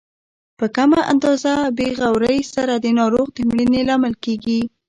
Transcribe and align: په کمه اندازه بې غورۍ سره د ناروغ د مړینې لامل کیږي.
په 0.59 0.65
کمه 0.75 0.99
اندازه 1.11 1.53
بې 1.77 1.87
غورۍ 1.97 2.39
سره 2.53 2.73
د 2.77 2.85
ناروغ 2.99 3.27
د 3.33 3.37
مړینې 3.49 3.81
لامل 3.89 4.13
کیږي. 4.23 4.61